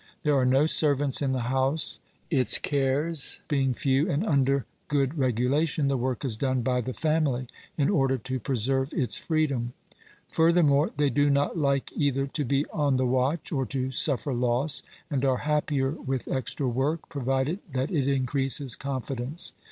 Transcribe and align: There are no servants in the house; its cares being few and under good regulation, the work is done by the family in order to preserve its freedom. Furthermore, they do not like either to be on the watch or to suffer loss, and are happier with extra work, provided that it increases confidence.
There 0.23 0.33
are 0.33 0.47
no 0.47 0.65
servants 0.65 1.21
in 1.21 1.31
the 1.31 1.41
house; 1.41 1.99
its 2.31 2.57
cares 2.57 3.41
being 3.47 3.75
few 3.75 4.09
and 4.09 4.25
under 4.25 4.65
good 4.87 5.15
regulation, 5.15 5.89
the 5.89 5.95
work 5.95 6.25
is 6.25 6.35
done 6.37 6.63
by 6.63 6.81
the 6.81 6.91
family 6.91 7.47
in 7.77 7.87
order 7.87 8.17
to 8.17 8.39
preserve 8.39 8.93
its 8.93 9.17
freedom. 9.17 9.73
Furthermore, 10.31 10.89
they 10.97 11.11
do 11.11 11.29
not 11.29 11.55
like 11.55 11.91
either 11.95 12.25
to 12.25 12.43
be 12.43 12.65
on 12.73 12.97
the 12.97 13.05
watch 13.05 13.51
or 13.51 13.63
to 13.67 13.91
suffer 13.91 14.33
loss, 14.33 14.81
and 15.11 15.23
are 15.23 15.37
happier 15.45 15.91
with 15.91 16.27
extra 16.27 16.67
work, 16.67 17.07
provided 17.07 17.59
that 17.71 17.91
it 17.91 18.07
increases 18.07 18.75
confidence. 18.75 19.53